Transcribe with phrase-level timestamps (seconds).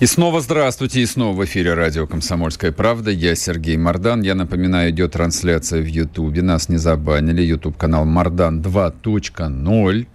[0.00, 3.10] И снова здравствуйте, и снова в эфире радио «Комсомольская правда».
[3.10, 4.22] Я Сергей Мордан.
[4.22, 6.40] Я напоминаю, идет трансляция в Ютубе.
[6.40, 7.42] Нас не забанили.
[7.42, 10.06] Ютуб-канал «Мордан 2.0».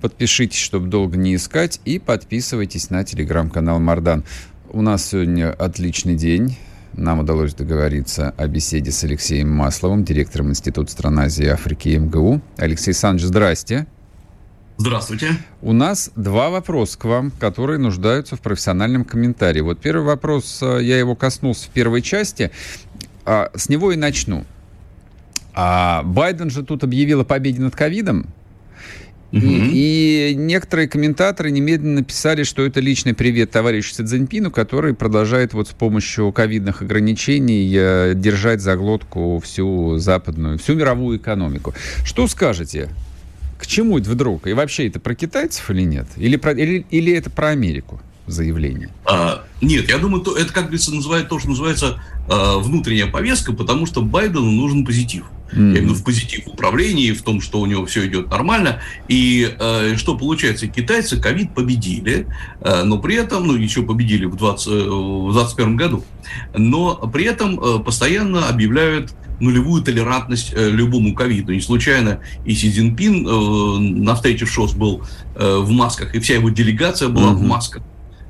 [0.00, 1.80] Подпишитесь, чтобы долго не искать.
[1.84, 4.22] И подписывайтесь на телеграм-канал «Мордан».
[4.70, 6.56] У нас сегодня отличный день.
[6.92, 12.40] Нам удалось договориться о беседе с Алексеем Масловым, директором Института стран Азии и Африки МГУ.
[12.56, 13.88] Алексей Александрович, здрасте.
[14.76, 15.36] Здравствуйте.
[15.62, 19.60] У нас два вопроса к вам, которые нуждаются в профессиональном комментарии.
[19.60, 22.50] Вот первый вопрос, э, я его коснулся в первой части,
[23.24, 24.44] а, с него и начну.
[25.54, 28.26] А Байден же тут объявил о победе над ковидом,
[29.42, 35.54] и, и некоторые комментаторы немедленно написали, что это личный привет товарищу Си Цзиньпину, который продолжает
[35.54, 41.74] вот с помощью ковидных ограничений э, держать за глотку всю западную, всю мировую экономику.
[42.04, 42.90] Что скажете?
[43.64, 44.46] К чему это вдруг?
[44.46, 46.06] И вообще это про китайцев или нет?
[46.16, 48.90] Или, про, или, или это про Америку заявление?
[49.06, 51.98] А, нет, я думаю, то, это, как говорится, называет, то, что называется
[52.28, 55.24] э, внутренняя повестка, потому что Байдену нужен позитив.
[55.54, 55.72] Mm-hmm.
[55.72, 58.82] Я имею в позитив управлении, в том, что у него все идет нормально.
[59.08, 62.26] И э, что получается, китайцы ковид победили,
[62.60, 66.04] э, но при этом, ну, еще победили в 2021 э, году,
[66.54, 71.52] но при этом э, постоянно объявляют нулевую толерантность э, любому ковиду.
[71.52, 75.02] Не случайно и Си Цзиньпин э, на встрече в ШОС был
[75.34, 77.36] э, в масках, и вся его делегация была mm-hmm.
[77.36, 77.82] в масках.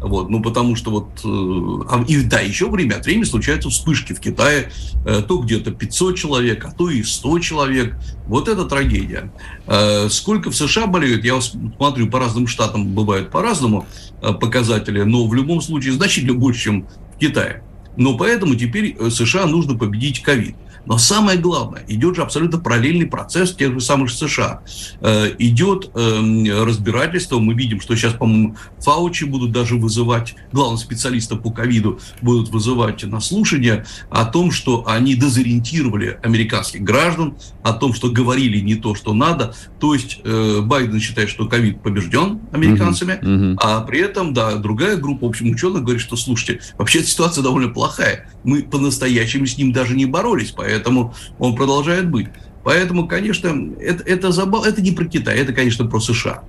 [0.05, 1.08] Вот, ну, потому что вот...
[1.25, 4.70] Э, а, и да, еще время от времени случаются вспышки в Китае.
[5.06, 7.97] Э, то где-то 500 человек, а то и 100 человек.
[8.27, 9.32] Вот это трагедия.
[9.66, 13.86] Э, сколько в США болеют, я смотрю, по разным штатам бывают по-разному
[14.21, 17.62] показатели, но в любом случае значительно больше, чем в Китае.
[17.97, 20.56] Но поэтому теперь США нужно победить ковид.
[20.87, 24.62] Но самое главное, идет же абсолютно параллельный процесс в тех же самых США.
[25.00, 27.39] Э, идет эм, разбирательство.
[27.39, 33.03] Мы видим, что сейчас, по-моему, Фаучи будут даже вызывать, главного специалиста по ковиду будут вызывать
[33.05, 38.95] на слушание о том, что они дезориентировали американских граждан, о том, что говорили не то,
[38.95, 39.55] что надо.
[39.81, 43.56] То есть э, Байден считает, что ковид побежден американцами, uh-huh, uh-huh.
[43.61, 47.71] а при этом, да, другая группа, в общем, ученых говорит, что, слушайте, вообще ситуация довольно
[47.71, 48.28] плохая.
[48.45, 52.28] Мы по-настоящему с ним даже не боролись, поэтому поэтому он продолжает быть.
[52.64, 54.66] Поэтому, конечно, это, это, забав...
[54.66, 56.42] это не про Китай, это, конечно, про США.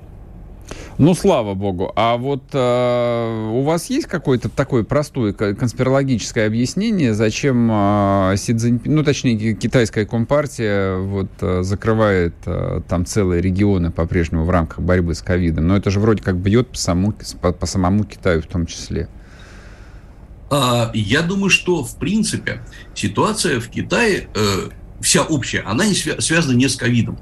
[0.97, 1.91] Ну, слава богу.
[1.97, 8.95] А вот э, у вас есть какое-то такое простое конспирологическое объяснение, зачем э, Си Цзиньпин,
[8.95, 15.15] ну, точнее, китайская компартия вот э, закрывает э, там целые регионы по-прежнему в рамках борьбы
[15.15, 15.67] с ковидом?
[15.67, 19.09] Но это же вроде как бьет по самому, по, по самому Китаю в том числе.
[20.94, 22.61] Я думаю, что, в принципе,
[22.94, 24.69] ситуация в Китае, э,
[25.01, 27.19] вся общая, она не связана не с ковидом.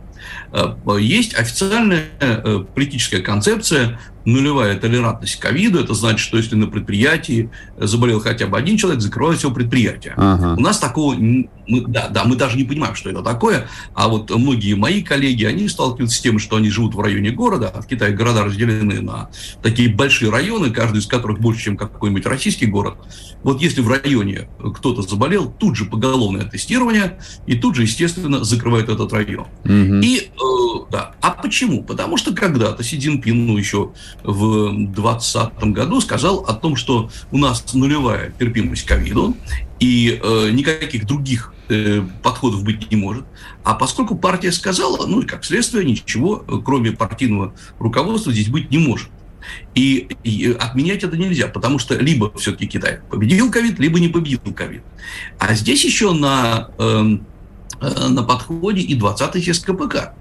[0.51, 5.79] Э, есть официальная э, политическая концепция нулевая толерантность к ковиду.
[5.79, 10.13] Это значит, что если на предприятии заболел хотя бы один человек, закрывают все предприятие.
[10.17, 10.55] Ага.
[10.57, 11.15] У нас такого
[11.67, 13.67] мы, да, да, мы даже не понимаем, что это такое.
[13.93, 17.71] А вот многие мои коллеги, они сталкиваются с тем, что они живут в районе города.
[17.73, 19.29] А в Китае города разделены на
[19.61, 22.97] такие большие районы, каждый из которых больше, чем какой-нибудь российский город.
[23.43, 28.89] Вот если в районе кто-то заболел, тут же поголовное тестирование, и тут же, естественно, закрывают
[28.89, 29.47] этот район.
[29.63, 30.01] Угу.
[30.01, 31.13] И, э, да.
[31.21, 31.83] А почему?
[31.83, 33.91] Потому что когда-то Си Цзиньпин, ну, еще
[34.23, 39.35] в 2020 году сказал о том, что у нас нулевая терпимость к ковиду,
[39.79, 43.25] и э, никаких других э, подходов быть не может.
[43.63, 48.71] А поскольку партия сказала, ну и как следствие, ничего, э, кроме партийного руководства, здесь быть
[48.71, 49.09] не может.
[49.75, 54.39] И, и отменять это нельзя, потому что либо все-таки Китай победил ковид, либо не победил
[54.53, 54.83] ковид.
[55.39, 57.25] А здесь еще на, эм,
[57.81, 60.13] э, на подходе и 20-й съезд КПК,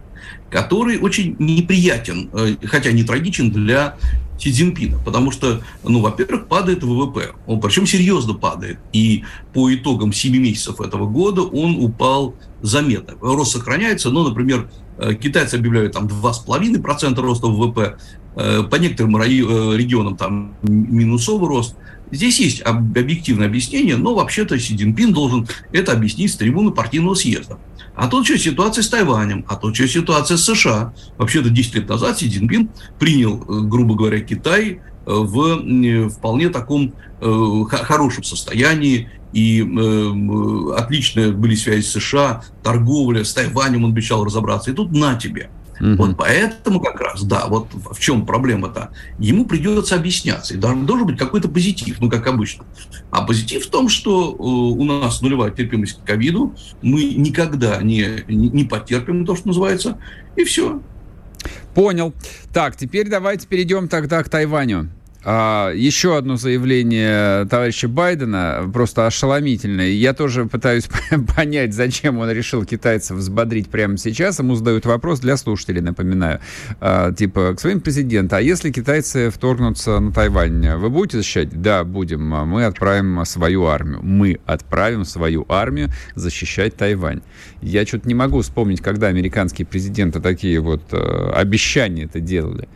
[0.51, 3.97] который очень неприятен, э, хотя не трагичен для
[4.39, 9.25] Си Цзиньпина, потому что, ну, во-первых, падает ВВП, он причем серьезно падает, и
[9.55, 13.15] по итогам 7 месяцев этого года он упал заметно.
[13.21, 17.97] Рост сохраняется, но, например, э, китайцы объявляют там 2,5% роста ВВП,
[18.37, 21.77] э, по некоторым регионам там минусовый рост.
[22.11, 27.59] Здесь есть объективное объяснение, но вообще-то Си Цзиньпин должен это объяснить с трибуны партийного съезда.
[27.94, 30.94] А тут что ситуация с Тайванем, а тут что ситуация с США.
[31.19, 38.23] Вообще-то 10 лет назад Си Цзиньпин принял, э, грубо говоря, Китай в вполне таком хорошем
[38.23, 44.71] состоянии, и э, отличные были связи с США, торговля, с Тайванем он обещал разобраться.
[44.71, 45.50] И тут на тебе.
[45.82, 45.96] Угу.
[45.96, 48.93] Вот поэтому как раз, да, вот в чем проблема-то.
[49.19, 50.55] Ему придется объясняться.
[50.55, 52.64] И должен, должен быть какой-то позитив, ну, как обычно.
[53.11, 58.23] А позитив в том, что э, у нас нулевая терпимость к ковиду, мы никогда не,
[58.29, 59.99] не, не потерпим то, что называется,
[60.37, 60.81] и все.
[61.75, 62.14] Понял.
[62.52, 64.88] Так, теперь давайте перейдем тогда к Тайваню.
[65.25, 69.89] А, еще одно заявление товарища Байдена, просто ошеломительное.
[69.89, 70.89] Я тоже пытаюсь
[71.37, 74.41] понять, зачем он решил китайцев взбодрить прямо сейчас.
[74.41, 76.41] Ему задают вопрос для слушателей, напоминаю.
[76.81, 81.51] А, типа, к своим президенту, а если китайцы вторгнутся на Тайвань, вы будете защищать?
[81.61, 82.29] Да, будем.
[82.29, 84.01] Мы отправим свою армию.
[84.03, 87.23] Мы отправим свою армию защищать Тайвань.
[87.61, 92.69] Я что-то не могу вспомнить, когда американские президенты такие вот э, обещания это делали.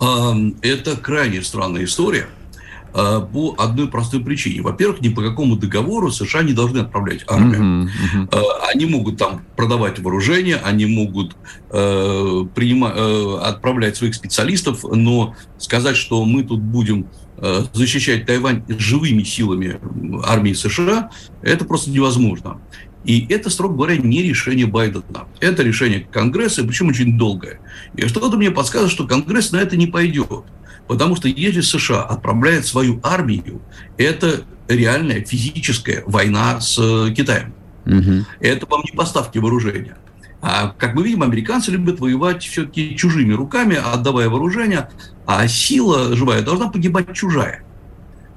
[0.00, 2.26] Это крайне странная история
[2.92, 4.62] а, по одной простой причине.
[4.62, 7.88] Во-первых, ни по какому договору США не должны отправлять армию.
[7.88, 8.40] Uh-huh, uh-huh.
[8.72, 11.36] Они могут там продавать вооружение, они могут
[11.70, 18.64] э, принимать, э, отправлять своих специалистов, но сказать, что мы тут будем э, защищать Тайвань
[18.68, 19.78] живыми силами
[20.24, 21.10] армии США,
[21.42, 22.60] это просто невозможно.
[23.04, 25.26] И это, строго говоря, не решение Байдена.
[25.40, 27.60] Это решение Конгресса, причем очень долгое.
[27.96, 30.44] И что-то мне подсказывает, что Конгресс на это не пойдет.
[30.86, 33.62] Потому что если США отправляет свою армию,
[33.96, 37.54] это реальная физическая война с э, Китаем.
[37.86, 38.26] Угу.
[38.40, 39.96] Это вам не поставки вооружения.
[40.42, 44.88] А, как мы видим, американцы любят воевать все-таки чужими руками, отдавая вооружение,
[45.26, 47.62] а сила живая должна погибать чужая.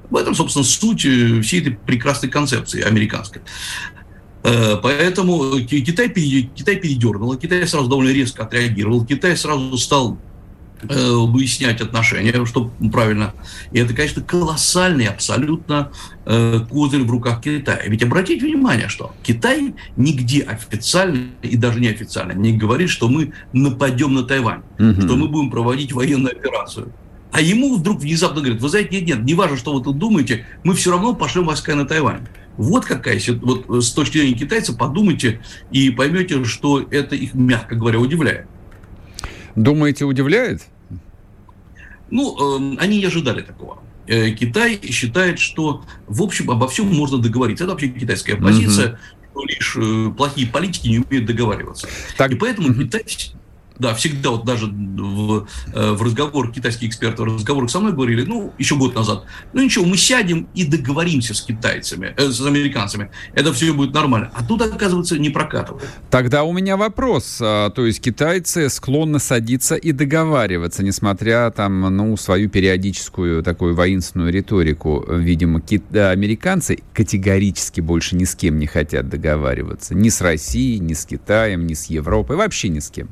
[0.09, 3.41] В этом, собственно, суть э, всей этой прекрасной концепции американской.
[4.43, 10.17] Э, поэтому Китай, Китай передернул, Китай сразу довольно резко отреагировал, Китай сразу стал
[10.81, 13.33] э, выяснять отношения, что правильно.
[13.71, 15.91] И это, конечно, колоссальный абсолютно
[16.25, 17.83] э, козырь в руках Китая.
[17.87, 24.13] Ведь обратите внимание, что Китай нигде официально и даже неофициально не говорит, что мы нападем
[24.13, 25.01] на Тайвань, угу.
[25.01, 26.91] что мы будем проводить военную операцию.
[27.31, 30.45] А ему вдруг внезапно говорят, вы знаете, нет, нет, не важно, что вы тут думаете,
[30.63, 32.27] мы все равно пошлем войска на Тайвань.
[32.57, 35.41] Вот какая вот э, с точки зрения китайцев подумайте
[35.71, 38.47] и поймете, что это их, мягко говоря, удивляет.
[39.55, 40.63] Думаете, удивляет?
[42.09, 43.79] Ну, э, они не ожидали такого.
[44.05, 47.63] Э, Китай считает, что, в общем, обо всем можно договориться.
[47.63, 48.97] Это вообще китайская позиция, угу.
[49.31, 51.87] что лишь э, плохие политики не умеют договариваться.
[52.17, 52.31] Так.
[52.31, 52.83] И поэтому угу.
[52.83, 53.03] Китай
[53.79, 58.23] да, всегда вот даже в, э, в разговорах китайские эксперты, в разговорах со мной говорили,
[58.23, 63.09] ну, еще год назад, ну ничего, мы сядем и договоримся с китайцами, э, с американцами,
[63.33, 64.31] это все будет нормально.
[64.33, 65.87] А тут, оказывается, не прокатывает.
[66.09, 72.15] Тогда у меня вопрос, а, то есть китайцы склонны садиться и договариваться, несмотря там, ну,
[72.17, 75.83] свою периодическую такую воинственную риторику, видимо, кит...
[75.91, 81.05] Э, американцы категорически больше ни с кем не хотят договариваться, ни с Россией, ни с
[81.05, 83.09] Китаем, ни с Европой, вообще ни с кем.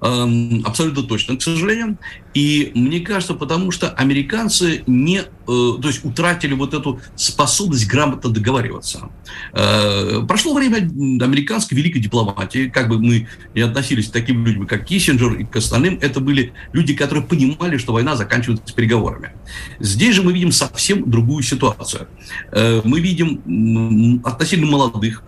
[0.00, 1.98] Эм, абсолютно точно, к сожалению.
[2.38, 8.30] И мне кажется, потому что американцы не, э, то есть утратили вот эту способность грамотно
[8.30, 9.10] договариваться.
[9.52, 13.26] Э, прошло время американской великой дипломатии, как бы мы
[13.56, 17.76] не относились к таким людям, как Киссинджер и к остальным, это были люди, которые понимали,
[17.76, 19.32] что война заканчивается переговорами.
[19.80, 22.06] Здесь же мы видим совсем другую ситуацию.
[22.52, 25.24] Э, мы видим относительно молодых,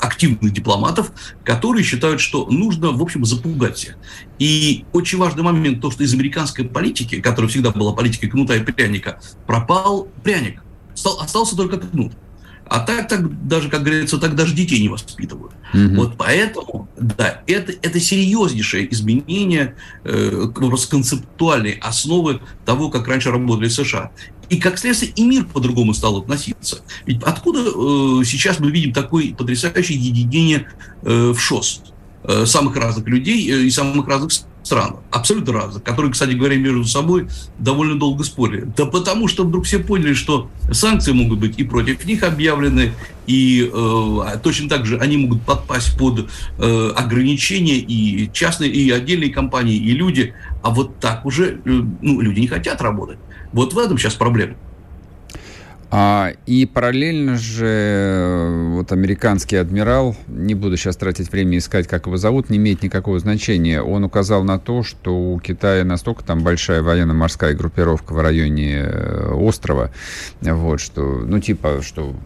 [0.00, 1.12] активных дипломатов,
[1.44, 3.96] которые считают, что нужно, в общем, запугать всех.
[4.38, 8.60] И очень важный момент, то, что из американской политики, которая всегда была политикой кнута и
[8.60, 10.62] пряника, пропал пряник.
[10.94, 12.12] Стал, остался только кнут.
[12.68, 15.52] А так, так даже, как говорится, так даже детей не воспитывают.
[15.72, 15.94] Угу.
[15.94, 24.10] Вот поэтому, да, это, это серьезнейшее изменение э, концептуальной основы того, как раньше работали США.
[24.48, 26.78] И, как следствие, и мир по-другому стал относиться.
[27.04, 30.68] Ведь откуда э, сейчас мы видим такое потрясающее единение
[31.02, 31.82] э, в ШОС?
[32.28, 34.32] Э, самых разных людей э, и самых разных
[34.64, 37.28] стран, абсолютно разных, которые, кстати говоря, между собой
[37.60, 38.66] довольно долго спорили.
[38.76, 42.94] Да потому что вдруг все поняли, что санкции могут быть и против них объявлены,
[43.28, 46.28] и э, точно так же они могут подпасть под
[46.58, 50.34] э, ограничения и частные, и отдельные компании, и люди.
[50.64, 53.18] А вот так уже э, ну, люди не хотят работать.
[53.52, 54.56] Вот в этом сейчас проблема.
[55.88, 62.06] А, и параллельно же э, вот американский адмирал, не буду сейчас тратить время искать, как
[62.06, 63.80] его зовут, не имеет никакого значения.
[63.80, 69.30] Он указал на то, что у Китая настолько там большая военно-морская группировка в районе э,
[69.32, 69.92] острова,
[70.40, 72.16] вот, что, ну, типа, что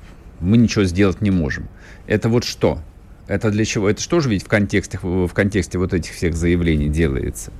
[0.40, 1.68] мы ничего сделать не можем.
[2.06, 2.80] Это вот что?
[3.28, 3.90] Это для чего?
[3.90, 7.52] Это что же ведь в контексте, в контексте вот этих всех заявлений делается?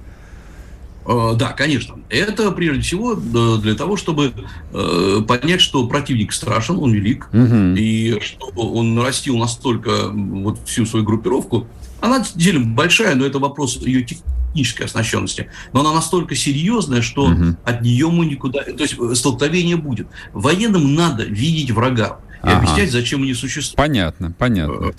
[1.06, 1.96] Э, да, конечно.
[2.08, 4.32] Это прежде всего для того, чтобы
[4.72, 7.74] э, понять, что противник страшен, он велик, угу.
[7.76, 11.66] и что он нарастил настолько вот всю свою группировку.
[12.00, 15.50] Она действительно большая, но это вопрос ее технической оснащенности.
[15.72, 17.56] Но она настолько серьезная, что угу.
[17.64, 18.62] от нее мы никуда...
[18.62, 20.08] То есть э, столкновение будет.
[20.32, 22.58] Военным надо видеть врага и ага.
[22.58, 23.76] объяснять, зачем они существуют.
[23.76, 24.92] Понятно, понятно.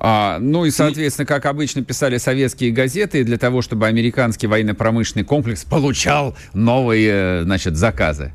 [0.00, 5.64] А, ну и, соответственно, как обычно писали советские газеты, для того, чтобы американский военно-промышленный комплекс
[5.64, 8.32] получал новые, значит, заказы.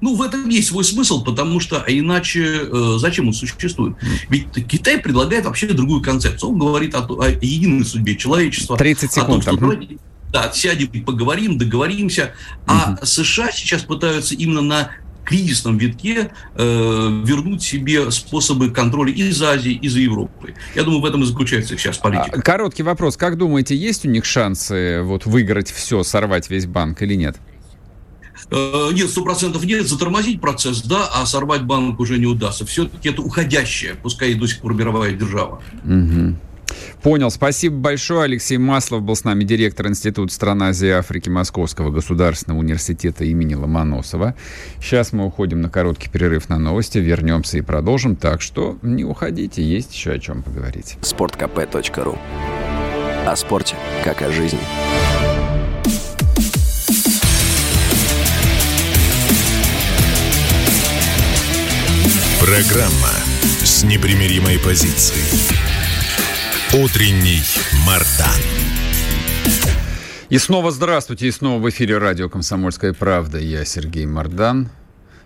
[0.00, 3.96] Ну, в этом есть свой смысл, потому что а иначе э, зачем он существует?
[4.28, 6.50] Ведь Китай предлагает вообще другую концепцию.
[6.50, 8.76] Он говорит о, о единой судьбе человечества.
[8.76, 9.42] 30 секунд.
[9.42, 9.98] О том, что давайте,
[10.32, 12.32] да, сядем, поговорим, договоримся.
[12.66, 13.06] А угу.
[13.06, 14.90] США сейчас пытаются именно на
[15.24, 20.54] кризисном витке э, вернуть себе способы контроля из Азии, из Европы.
[20.74, 22.38] Я думаю, в этом и заключается сейчас политика.
[22.38, 23.16] А, короткий вопрос.
[23.16, 27.36] Как думаете, есть у них шансы вот выиграть все, сорвать весь банк или нет?
[28.50, 32.66] Э, нет, сто процентов нет, затормозить процесс, да, а сорвать банк уже не удастся.
[32.66, 35.62] Все-таки это уходящее, пускай и до сих пор мировая держава.
[35.84, 36.36] Угу.
[37.02, 37.30] Понял.
[37.30, 38.24] Спасибо большое.
[38.24, 43.54] Алексей Маслов был с нами, директор Института стран Азии и Африки Московского государственного университета имени
[43.54, 44.34] Ломоносова.
[44.80, 48.16] Сейчас мы уходим на короткий перерыв на новости, вернемся и продолжим.
[48.16, 50.96] Так что не уходите, есть еще о чем поговорить.
[51.00, 52.18] Спорткп.ру
[53.26, 54.60] О спорте, как о жизни.
[62.40, 63.12] Программа
[63.62, 65.59] с непримиримой позицией.
[66.72, 67.42] Утренний
[67.84, 68.30] Мардан.
[70.28, 73.38] И снова здравствуйте, и снова в эфире радио «Комсомольская правда».
[73.38, 74.68] Я Сергей Мардан,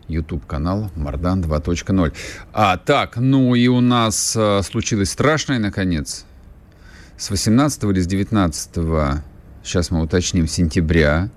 [0.08, 2.14] YouTube-канал Мардан 2.0.
[2.54, 6.24] А, так, ну и у нас а, случилось страшное, наконец.
[7.18, 8.70] С 18 или с 19,
[9.62, 11.28] сейчас мы уточним, сентября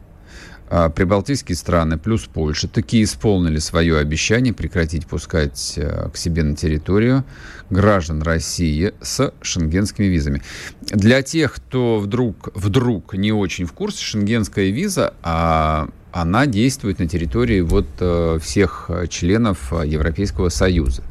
[0.69, 7.23] прибалтийские страны плюс Польша такие исполнили свое обещание прекратить пускать э, к себе на территорию
[7.69, 10.41] граждан России с шенгенскими визами.
[10.81, 17.07] Для тех, кто вдруг, вдруг не очень в курсе, шенгенская виза, а, она действует на
[17.07, 21.03] территории вот э, всех членов Европейского Союза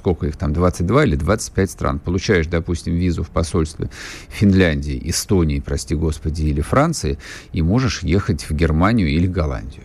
[0.00, 3.90] сколько их там, 22 или 25 стран, получаешь, допустим, визу в посольстве
[4.30, 7.18] Финляндии, Эстонии, прости господи, или Франции,
[7.52, 9.84] и можешь ехать в Германию или Голландию.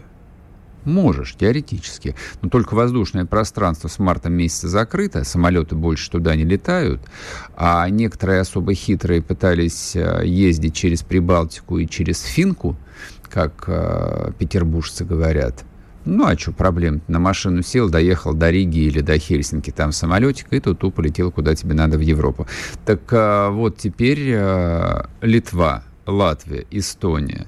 [0.86, 2.16] Можешь, теоретически.
[2.42, 7.02] Но только воздушное пространство с марта месяца закрыто, самолеты больше туда не летают,
[7.58, 12.78] а некоторые особо хитрые пытались э, ездить через Прибалтику и через Финку,
[13.24, 15.66] как э, петербуржцы говорят–
[16.06, 17.02] ну, а что проблем?
[17.08, 21.56] На машину сел, доехал до Риги или до Хельсинки, там самолетик, и тут полетел куда
[21.56, 22.48] тебе надо в Европу.
[22.86, 27.48] Так а, вот теперь а, Литва, Латвия, Эстония,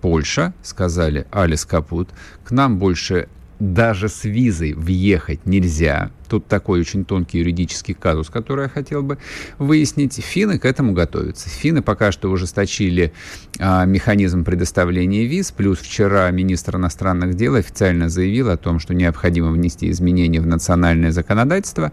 [0.00, 2.08] Польша сказали, Алис Капут,
[2.44, 3.28] к нам больше
[3.62, 6.10] даже с визой въехать нельзя.
[6.28, 9.18] Тут такой очень тонкий юридический казус, который я хотел бы
[9.58, 10.14] выяснить.
[10.14, 11.48] Финны к этому готовятся.
[11.48, 13.12] Финны пока что ужесточили
[13.60, 15.52] а, механизм предоставления виз.
[15.52, 21.12] Плюс вчера министр иностранных дел официально заявил о том, что необходимо внести изменения в национальное
[21.12, 21.92] законодательство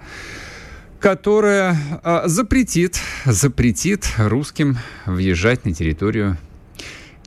[0.99, 6.37] которое а, запретит, запретит русским въезжать на территорию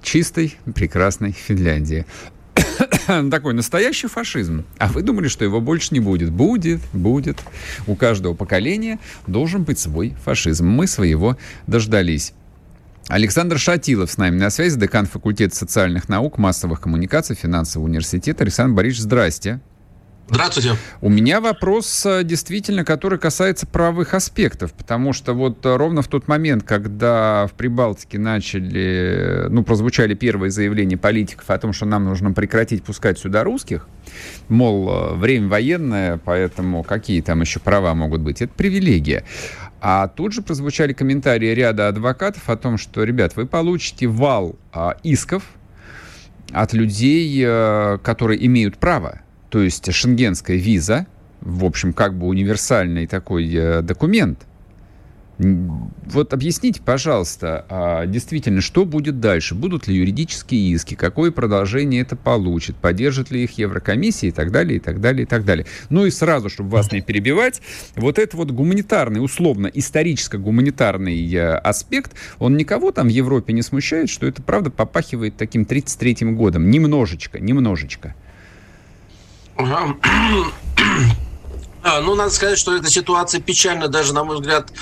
[0.02, 2.04] чистой, прекрасной Финляндии.
[3.30, 4.64] такой настоящий фашизм.
[4.78, 6.30] А вы думали, что его больше не будет?
[6.30, 7.42] Будет, будет.
[7.86, 10.66] У каждого поколения должен быть свой фашизм.
[10.66, 12.32] Мы своего дождались.
[13.08, 18.44] Александр Шатилов с нами на связи, декан факультета социальных наук, массовых коммуникаций, финансового университета.
[18.44, 19.60] Александр Борисович, здрасте.
[20.28, 20.76] Здравствуйте.
[21.00, 26.08] У меня вопрос э, действительно, который касается правовых аспектов, потому что вот э, ровно в
[26.08, 32.04] тот момент, когда в Прибалтике начали, ну, прозвучали первые заявления политиков о том, что нам
[32.04, 33.88] нужно прекратить пускать сюда русских,
[34.48, 39.24] мол, э, время военное, поэтому какие там еще права могут быть, это привилегия.
[39.80, 44.96] А тут же прозвучали комментарии ряда адвокатов о том, что, ребят, вы получите вал а,
[45.02, 45.42] исков
[46.52, 51.06] от людей, а, которые имеют право то есть шенгенская виза,
[51.42, 54.46] в общем, как бы универсальный такой э, документ.
[55.38, 59.54] Вот объясните, пожалуйста, а действительно, что будет дальше?
[59.54, 60.94] Будут ли юридические иски?
[60.94, 62.76] Какое продолжение это получит?
[62.76, 65.66] Поддержит ли их Еврокомиссия и так далее, и так далее, и так далее.
[65.90, 67.60] Ну и сразу, чтобы вас не перебивать,
[67.94, 74.08] вот этот вот гуманитарный, условно, историческо-гуманитарный э, аспект, он никого там в Европе не смущает,
[74.08, 76.70] что это, правда, попахивает таким 33-м годом.
[76.70, 78.14] Немножечко, немножечко.
[79.56, 79.94] 我看
[81.84, 84.72] А, ну, надо сказать, что эта ситуация печальна даже, на мой взгляд,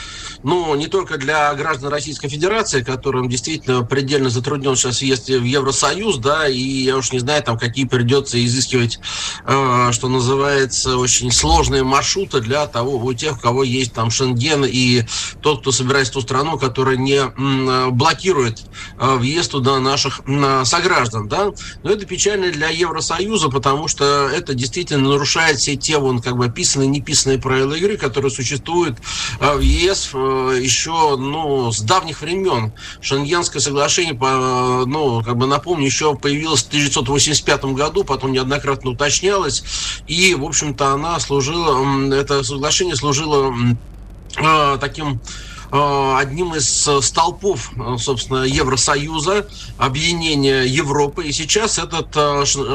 [0.43, 6.19] ну, не только для граждан Российской Федерации, которым действительно предельно затруднен сейчас въезд в Евросоюз,
[6.19, 8.99] да, и я уж не знаю, там, какие придется изыскивать,
[9.47, 14.67] э, что называется, очень сложные маршруты для того, у тех, у кого есть там Шенген
[14.67, 15.05] и
[15.41, 18.61] тот, кто собирается в ту страну, которая не м, блокирует
[18.99, 21.53] э, въезд туда наших э, сограждан, да.
[21.83, 26.47] Но это печально для Евросоюза, потому что это действительно нарушает все те, вон, как бы
[26.47, 28.99] описанные неписанные правила игры, которые существуют
[29.41, 32.73] а, в ЕС э, еще ну, с давних времен.
[33.01, 39.65] Шенгенское соглашение, ну, как бы напомню, еще появилось в 1985 году, потом неоднократно уточнялось,
[40.07, 43.55] и, в общем-то, она служила, это соглашение служило
[44.37, 49.47] а, таким Э, одним из э, столпов, э, собственно, Евросоюза,
[49.79, 51.25] объединения Европы.
[51.25, 52.15] И сейчас этот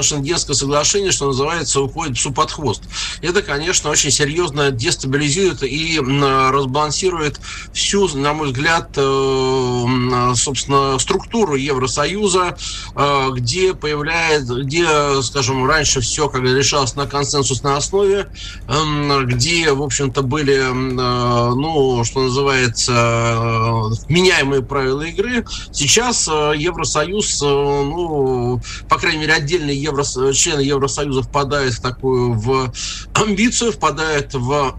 [0.03, 2.83] Шенгенское соглашение, что называется, уходит псу под хвост.
[3.21, 7.39] Это, конечно, очень серьезно дестабилизирует и разбалансирует
[7.73, 8.89] всю, на мой взгляд,
[10.37, 12.57] собственно, структуру Евросоюза,
[13.31, 18.29] где появляется, где, скажем, раньше все как решалось на консенсусной основе,
[18.67, 25.45] эм, где, в общем-то, были, ну, что называется, являются меняемые правила игры.
[25.71, 32.33] Сейчас э, Евросоюз, э, ну, по крайней мере, отдельные евро, члены Евросоюза впадают в такую
[32.33, 32.71] в
[33.13, 34.75] амбицию, впадают в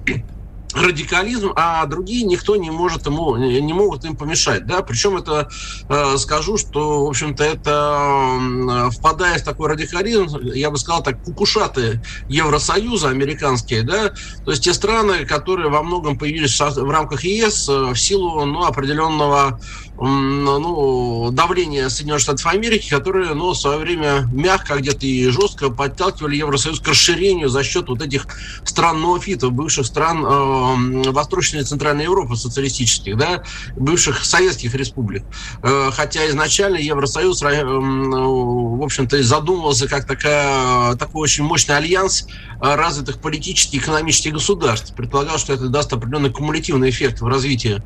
[0.77, 5.49] радикализм, а другие никто не может ему, не могут им помешать, да, причем это,
[5.89, 12.03] э, скажу, что, в общем-то, это впадая в такой радикализм, я бы сказал так, кукушаты
[12.29, 14.11] Евросоюза американские, да,
[14.45, 18.65] то есть те страны, которые во многом появились в рамках ЕС э, в силу, ну,
[18.65, 19.61] определенного
[19.99, 26.37] ну, давление Соединенных Штатов Америки, которые ну, в свое время мягко где-то и жестко подталкивали
[26.37, 28.27] Евросоюз к расширению за счет вот этих
[28.65, 33.43] стран ноофитов, бывших стран э, Восточной и Центральной Европы социалистических, да,
[33.77, 35.25] бывших советских республик.
[35.63, 42.27] Э, хотя изначально Евросоюз, э, в общем-то, задумывался как такая, такой очень мощный альянс
[42.61, 44.95] развитых политических и экономических государств.
[44.95, 47.83] Предполагал, что это даст определенный кумулятивный эффект в развитии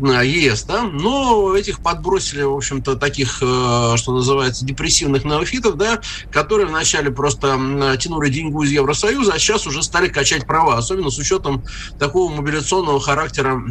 [0.00, 6.00] э, ЕС, да, но этих подбросили, в общем-то, таких, э, что называется, депрессивных неофитов, да,
[6.30, 11.18] которые вначале просто тянули деньгу из Евросоюза, а сейчас уже стали качать права, особенно с
[11.18, 11.64] учетом
[11.98, 13.62] такого мобилизационного характера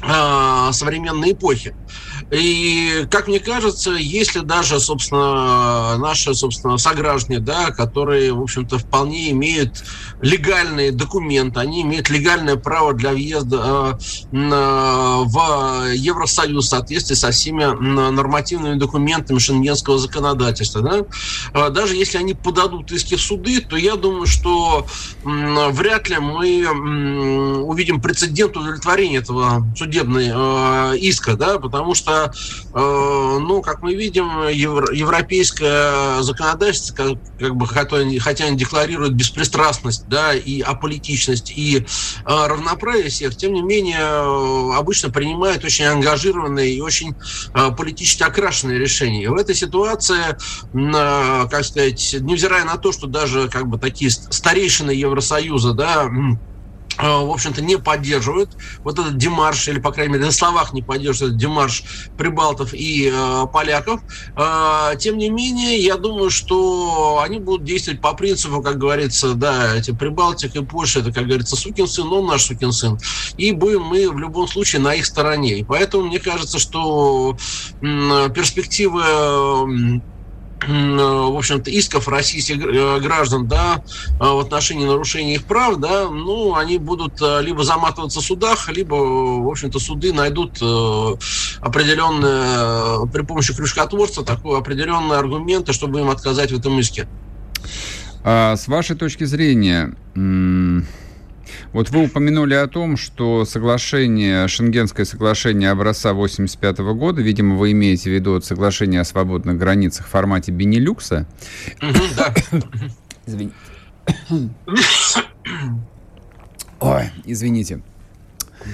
[0.00, 1.74] современной эпохи.
[2.30, 9.30] И, как мне кажется, если даже, собственно, наши, собственно, сограждане, да, которые, в общем-то, вполне
[9.30, 9.82] имеют
[10.20, 13.98] легальные документы, они имеют легальное право для въезда
[14.30, 17.64] э, в Евросоюз в соответствии со всеми
[18.10, 21.00] нормативными документами шенгенского законодательства, да,
[21.54, 24.86] а даже если они подадут иски в суды, то я думаю, что
[25.24, 32.30] вряд ли мы увидим прецедент удовлетворения этого судебной э, иска, да, потому что,
[32.74, 39.14] э, ну, как мы видим, евро, европейское законодательство, как, как бы, хотя, хотя они декларируют
[39.14, 41.82] беспристрастность, да, и аполитичность, и э,
[42.26, 47.14] равноправие всех, тем не менее, э, обычно принимает очень ангажированные и очень
[47.54, 49.24] э, политически окрашенные решения.
[49.24, 50.36] И в этой ситуации,
[50.74, 56.10] э, как сказать, невзирая на то, что даже как бы такие старейшины Евросоюза, да,
[56.98, 61.36] в общем-то, не поддерживают вот этот демарш, или, по крайней мере, на словах не поддерживают
[61.36, 61.84] этот демарш
[62.16, 64.00] прибалтов и э, поляков.
[64.36, 69.76] Э, тем не менее, я думаю, что они будут действовать по принципу, как говорится, да,
[69.76, 72.98] эти Прибалтика и Польша, это, как говорится, сукин сын, он наш сукин сын.
[73.36, 75.58] И будем мы в любом случае на их стороне.
[75.58, 77.36] И поэтому мне кажется, что
[77.80, 80.02] м, перспективы
[80.66, 83.82] в общем-то, исков российских э, граждан, да,
[84.20, 88.68] э, в отношении нарушения их прав, да, ну, они будут э, либо заматываться в судах,
[88.68, 90.56] либо, в общем-то, суды найдут
[91.60, 97.08] определенные, при помощи крючкотворца, такое определенные аргументы, чтобы им отказать в этом иске.
[98.24, 99.94] А с вашей точки зрения,
[101.72, 108.10] вот вы упомянули о том, что соглашение, Шенгенское соглашение образца 85 года, видимо, вы имеете
[108.10, 111.26] в виду соглашение о свободных границах в формате Бенилюкса.
[112.16, 112.34] Да.
[113.26, 113.54] Извините.
[116.80, 117.82] Ой, извините.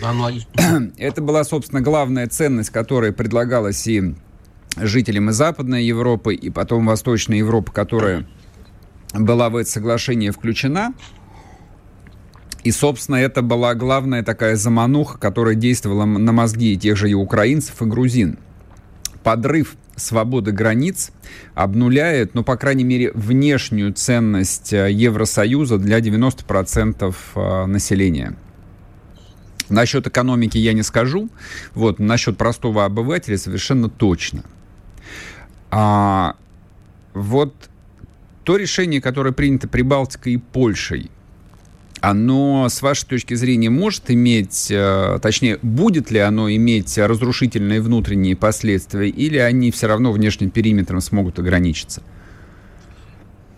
[0.99, 4.15] Это была, собственно, главная ценность, которая предлагалась и
[4.77, 8.27] жителям и Западной Европы, и потом Восточной Европы, которая
[9.13, 10.93] была в это соглашение включена.
[12.65, 17.81] И, собственно, это была главная такая замануха, которая действовала на мозги тех же и украинцев,
[17.83, 18.39] и грузин.
[19.23, 21.13] подрыв свободы границ
[21.55, 28.35] обнуляет, ну, по крайней мере, внешнюю ценность э, Евросоюза для 90% э, населения.
[29.69, 31.31] Насчет экономики я не скажу,
[31.75, 34.43] вот, насчет простого обывателя совершенно точно.
[35.71, 36.37] А,
[37.15, 37.55] вот
[38.43, 41.11] то решение, которое принято Прибалтикой и Польшей,
[42.11, 48.37] оно, с вашей точки зрения, может иметь, э, точнее, будет ли оно иметь разрушительные внутренние
[48.37, 52.03] последствия, или они все равно внешним периметром смогут ограничиться?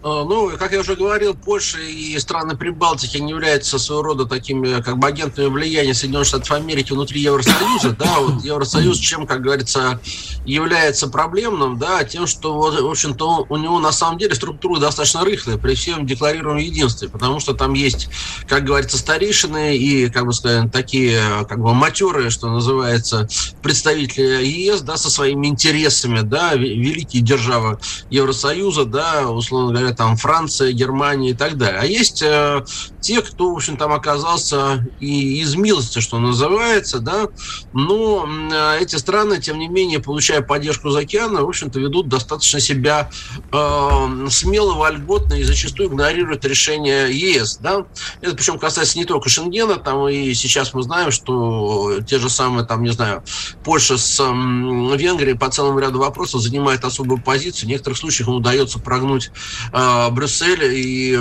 [0.07, 4.81] Э, ну, как я уже говорил, Польша и страны Прибалтики не являются своего рода такими
[4.81, 7.97] как бы агентами влияния Соединенных Штатов Америки внутри Евросоюза.
[7.99, 10.01] Да, вот Евросоюз чем, как говорится,
[10.45, 15.25] является проблемным, да, тем, что, вот, в общем-то, у него на самом деле структура достаточно
[15.25, 18.09] рыхлая при всем декларируемом единстве, потому что там есть,
[18.47, 23.29] как говорится, старейшины и, как бы сказать, такие, как бы матерые, что называется,
[23.61, 30.72] представители ЕС, да, со своими интересами, да, великие державы Евросоюза, да, условно говоря, там Франция,
[30.72, 31.80] Германия и так далее.
[31.80, 32.64] А есть э,
[33.00, 37.28] те, кто, в общем, там оказался и из милости, что называется, да,
[37.72, 42.61] но э, эти страны, тем не менее, получая поддержку из океана, в общем-то, ведут достаточно
[42.61, 43.11] себя
[43.52, 47.87] э, смело, вольготно и зачастую игнорируют решения ЕС, да.
[48.20, 52.66] Это причем касается не только Шенгена, там и сейчас мы знаем, что те же самые,
[52.66, 53.22] там, не знаю,
[53.64, 57.68] Польша с э, Венгрией по целому ряду вопросов занимает особую позицию.
[57.68, 59.30] В некоторых случаях им удается прогнуть
[59.72, 59.76] э,
[60.11, 61.19] Брюссель и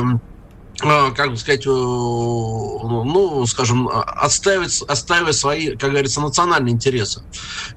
[0.82, 7.22] а, как сказать, ну, скажем, отставить, отстаивать свои, как говорится, национальные интересы.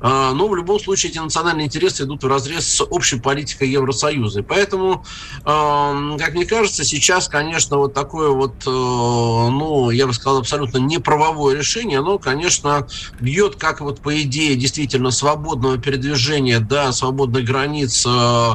[0.00, 4.40] Но в любом случае эти национальные интересы идут в разрез с общей политикой Евросоюза.
[4.40, 5.04] И поэтому,
[5.44, 11.56] как мне кажется, сейчас, конечно, вот такое вот, э, ну, я бы сказал, абсолютно неправовое
[11.56, 12.86] решение, оно, конечно,
[13.20, 18.52] бьет, как вот по идее действительно свободного передвижения, да, свободных границ э,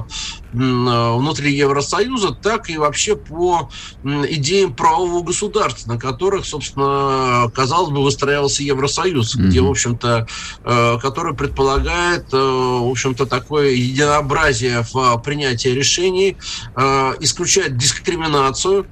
[0.53, 3.69] внутри Евросоюза, так и вообще по
[4.03, 9.41] идеям правового государства, на которых, собственно, казалось бы, выстраивался Евросоюз, mm-hmm.
[9.41, 10.27] где, в общем-то,
[10.63, 16.37] э, который предполагает, э, в общем-то, такое единообразие в принятии решений,
[16.75, 18.85] э, исключает дискриминацию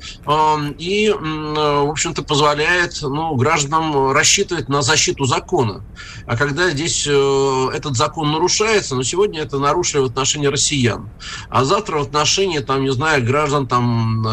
[0.77, 5.83] и, в общем-то, позволяет ну, гражданам рассчитывать на защиту закона.
[6.25, 11.09] А когда здесь этот закон нарушается, но сегодня это нарушили в отношении россиян,
[11.51, 14.25] а завтра в отношении, там, не знаю, граждан там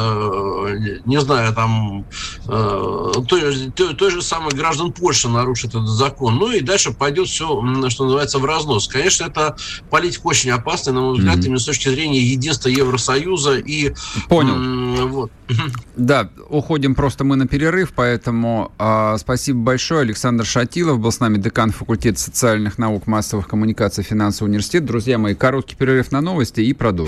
[1.05, 2.05] не знаю, там,
[2.47, 6.37] э, той, той, той же самой граждан Польши нарушит этот закон.
[6.37, 7.47] Ну и дальше пойдет все,
[7.89, 8.89] что называется, в разнос.
[8.89, 9.57] Конечно, это
[9.91, 11.47] политика очень опасная, на мой взгляд, mm-hmm.
[11.47, 13.95] именно с точки зрения единства Евросоюза и...
[14.29, 14.55] Понял.
[14.55, 15.31] М- вот.
[15.97, 20.03] Да, уходим просто мы на перерыв, поэтому э, спасибо большое.
[20.03, 24.87] Александр Шатилов был с нами, декан факультета социальных наук, массовых коммуникаций, финансового университета.
[24.87, 27.08] Друзья мои, короткий перерыв на новости и продолжим.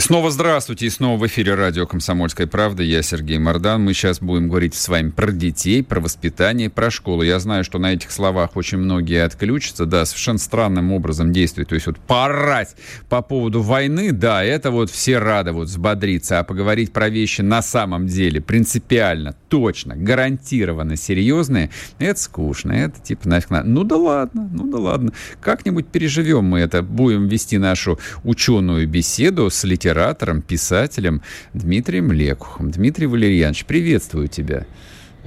[0.00, 2.82] И снова здравствуйте, и снова в эфире радио «Комсомольская правда».
[2.82, 3.84] Я Сергей Мордан.
[3.84, 7.20] Мы сейчас будем говорить с вами про детей, про воспитание, про школу.
[7.20, 9.84] Я знаю, что на этих словах очень многие отключатся.
[9.84, 11.68] Да, совершенно странным образом действует.
[11.68, 12.76] То есть вот поорать
[13.10, 16.38] по поводу войны, да, это вот все рады вот взбодриться.
[16.38, 22.72] А поговорить про вещи на самом деле принципиально, точно, гарантированно серьезные, это скучно.
[22.72, 23.68] Это типа нафиг надо.
[23.68, 25.12] Ну да ладно, ну да ладно.
[25.42, 26.82] Как-нибудь переживем мы это.
[26.82, 31.22] Будем вести нашу ученую беседу с литератором, писателем
[31.52, 32.70] Дмитрием Лекухом.
[32.70, 34.64] Дмитрий Валерьянович, приветствую тебя.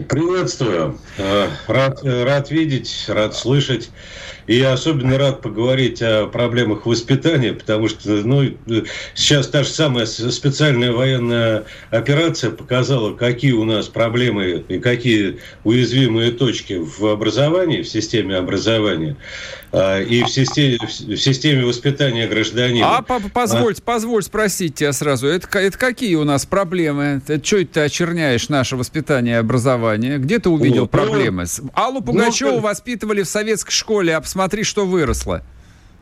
[0.10, 0.98] Приветствую.
[1.18, 3.92] Э, рад, э, рад видеть, рад слышать.
[4.48, 8.44] И я особенно рад поговорить о проблемах воспитания, потому что ну,
[9.14, 16.32] сейчас та же самая специальная военная операция показала, какие у нас проблемы и какие уязвимые
[16.32, 19.16] точки в образовании, в системе образования
[19.72, 22.98] а, и в системе, в системе воспитания гражданина.
[22.98, 23.82] А, папа, позволь, а?
[23.82, 27.22] позволь спросить тебя сразу, это, это какие у нас проблемы?
[27.26, 30.20] Это что это ты очерняешь наше воспитание и образование?
[30.20, 31.46] Где ты увидел ну, проблемы?
[31.58, 35.44] Ну, Аллу Пугачеву ну, воспитывали в советской школе, а посмотри, что выросло.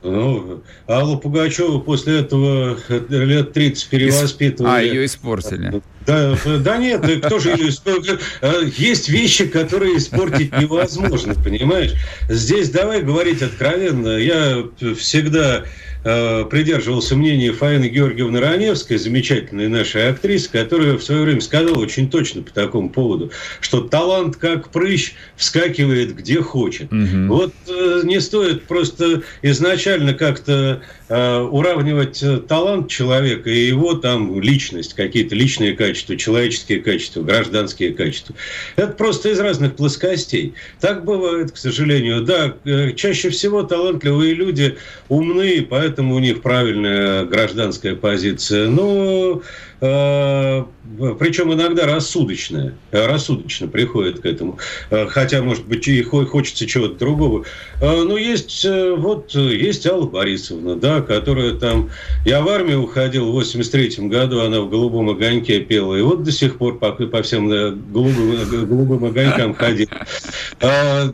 [0.03, 2.77] Ну, Аллу Пугачеву после этого
[3.09, 4.71] лет 30 перевоспитывали.
[4.71, 5.81] А, ее испортили.
[6.07, 8.17] Да, да нет, кто же ее испортил?
[8.77, 11.93] Есть вещи, которые испортить невозможно, понимаешь?
[12.29, 14.17] Здесь давай говорить откровенно.
[14.17, 14.63] Я
[14.97, 15.65] всегда
[16.03, 22.09] Э, придерживался мнения Фаины Георгиевны Раневской, замечательной нашей актрисы, которая в свое время сказала очень
[22.09, 26.91] точно по такому поводу, что талант как прыщ вскакивает где хочет.
[26.91, 27.27] Угу.
[27.27, 35.35] Вот э, не стоит просто изначально как-то уравнивать талант человека и его там личность, какие-то
[35.35, 38.35] личные качества, человеческие качества, гражданские качества.
[38.75, 40.53] Это просто из разных плоскостей.
[40.79, 42.21] Так бывает, к сожалению.
[42.21, 42.55] Да,
[42.95, 44.77] чаще всего талантливые люди
[45.09, 48.67] умны, поэтому у них правильная гражданская позиция.
[48.69, 49.41] Но Э,
[49.81, 54.59] причем иногда рассудочная, рассудочно приходит к этому,
[54.91, 57.45] э, хотя, может быть, и хочется чего-то другого.
[57.81, 61.89] Э, но есть, вот, есть Алла Борисовна, да, которая там,
[62.25, 66.31] я в армию уходил в 83 году, она в «Голубом огоньке» пела, и вот до
[66.31, 69.89] сих пор по, по всем голубым, голубым огонькам ходит.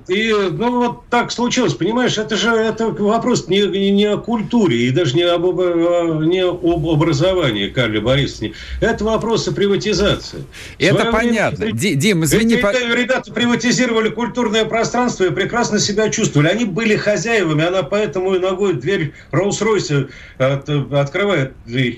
[0.10, 4.92] И, ну, вот так случилось, понимаешь, это же это вопрос не, не о культуре и
[4.92, 8.54] даже не об, не об образовании Карли Борисовны.
[8.82, 10.44] Это вопросы приватизации.
[10.80, 11.66] Это понятно.
[11.66, 12.56] Время, Дим, извини.
[12.56, 16.50] Ребята приватизировали культурное пространство и прекрасно себя чувствовали.
[16.50, 21.54] Они были хозяевами, она поэтому и ногой дверь Роллс-Ройса от, открывает.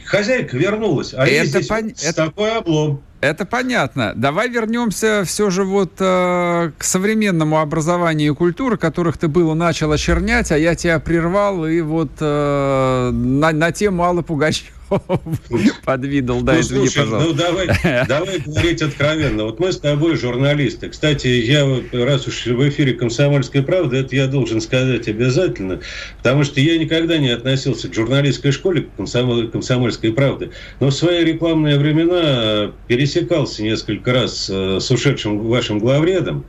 [0.06, 1.14] Хозяйка вернулась.
[1.14, 1.88] А это здесь пон...
[1.88, 2.14] это...
[2.14, 3.02] такой облом.
[3.22, 4.14] Это понятно.
[4.16, 9.92] Давай вернемся все же вот э, к современному образованию и культуре, которых ты было начал
[9.92, 14.72] очернять, а я тебя прервал, и вот э, на, на тему Аллы Пугачевой
[15.86, 17.30] подвидал, да, ну, извини, слушай, пожалуйста.
[17.30, 19.46] Ну, давай, давай говорить откровенно.
[19.46, 20.90] Вот мы с тобой журналисты.
[20.90, 25.80] Кстати, я раз уж в эфире «Комсомольской правды», это я должен сказать обязательно,
[26.18, 31.24] потому что я никогда не относился к журналистской школе комсомол, «Комсомольской правды», но в свои
[31.24, 36.46] рекламные времена пересекался несколько раз э, с ушедшим вашим главредом,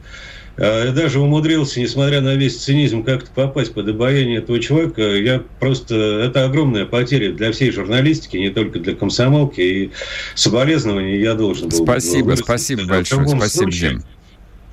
[0.61, 5.03] я даже умудрился, несмотря на весь цинизм, как-то попасть под обаяние этого человека.
[5.03, 5.95] Я просто...
[5.95, 9.61] Это огромная потеря для всей журналистики, не только для комсомолки.
[9.61, 9.91] И
[10.35, 11.77] соболезнования я должен был...
[11.79, 13.27] Спасибо, спасибо большое.
[13.27, 14.05] Спасибо, Дим.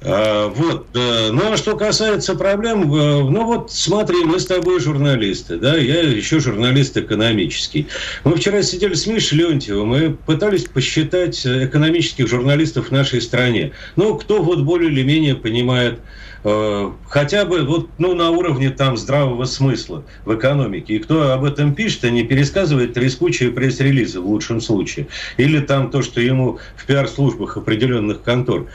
[0.10, 0.88] А, вот.
[0.93, 6.02] Ну, а что касается проблем, э, ну вот смотри, мы с тобой журналисты, да, я
[6.02, 7.88] еще журналист экономический.
[8.24, 13.74] Мы вчера сидели с Мишей Леонтьевым мы пытались посчитать экономических журналистов в нашей стране.
[13.96, 16.00] Ну, кто вот более или менее понимает
[16.46, 20.96] э, хотя бы вот, ну, на уровне там здравого смысла в экономике.
[20.96, 25.08] И кто об этом пишет, а не пересказывает трескучие пресс-релизы в лучшем случае.
[25.36, 28.67] Или там то, что ему в пиар-службах определенных контор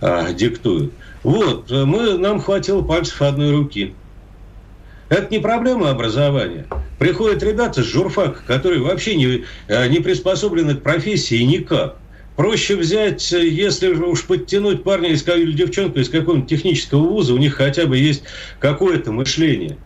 [0.00, 0.92] а, диктуют.
[1.22, 3.94] Вот, мы, нам хватило пальцев одной руки.
[5.08, 6.66] Это не проблема образования.
[6.98, 11.96] Приходят ребята с журфака, которые вообще не, а, не приспособлены к профессии никак.
[12.36, 17.54] Проще взять, если уж подтянуть парня из, или девчонку из какого-нибудь технического вуза, у них
[17.54, 18.24] хотя бы есть
[18.58, 19.76] какое-то мышление.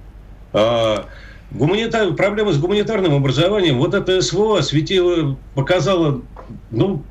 [0.52, 1.06] А,
[1.50, 2.14] гуманитар...
[2.14, 6.22] Проблема с гуманитарным образованием, вот это СВО осветило, показало,
[6.70, 7.02] ну,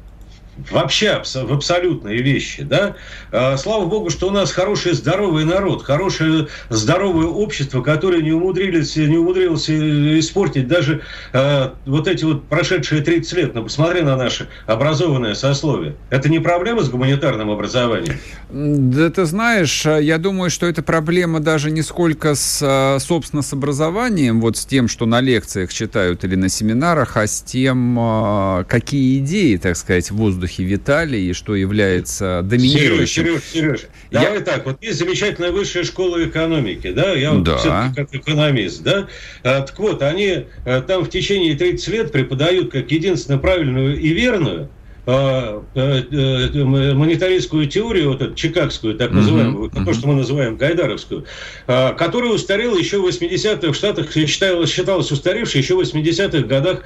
[0.71, 2.95] вообще в абсолютные вещи, да.
[3.31, 8.95] А, слава богу, что у нас хороший здоровый народ, хорошее здоровое общество, которое не умудрилось,
[8.95, 11.01] не умудрилось испортить даже
[11.33, 13.55] э, вот эти вот прошедшие 30 лет.
[13.55, 15.95] Но посмотри на наше образованное сословие.
[16.09, 18.17] Это не проблема с гуманитарным образованием?
[18.49, 24.41] Да ты знаешь, я думаю, что это проблема даже не сколько с, собственно, с образованием,
[24.41, 29.57] вот с тем, что на лекциях читают или на семинарах, а с тем, какие идеи,
[29.57, 33.25] так сказать, в воздухе воздухе витали и что является доминирующим.
[33.25, 33.81] Сереж, Сереж, Сереж,
[34.11, 34.21] я...
[34.21, 37.57] давай так, вот есть замечательная высшая школа экономики, да, я вот да.
[37.57, 39.07] все-таки как экономист, да,
[39.43, 44.09] а, так вот, они а, там в течение 30 лет преподают как единственно правильную и
[44.09, 44.69] верную
[45.05, 49.85] а, монетаристскую теорию, вот эту чикагскую, так называемую, mm-hmm.
[49.85, 51.25] то, что мы называем гайдаровскую,
[51.65, 56.83] которая устарела еще в 80-х в Штатах, считалась, считалась устаревшей еще в 80-х годах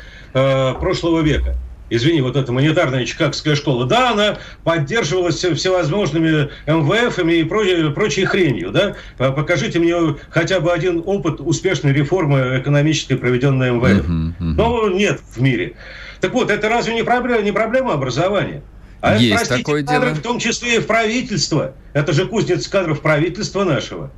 [0.80, 1.58] прошлого века
[1.92, 8.72] извини, вот эта монетарная чикагская школа, да, она поддерживалась всевозможными МВФами и прочей, прочей хренью,
[8.72, 8.96] да.
[9.18, 9.96] Покажите мне
[10.30, 13.84] хотя бы один опыт успешной реформы экономической, проведенной МВФ.
[13.84, 14.34] Uh-huh, uh-huh.
[14.40, 15.74] Но нет в мире.
[16.22, 18.64] Так вот, это разве не проблема, не проблема образования?
[19.02, 20.20] А Есть это, простите, такое кадры, дело.
[20.20, 21.74] в том числе и в правительство.
[21.94, 24.12] Это же кузнец кадров правительства нашего.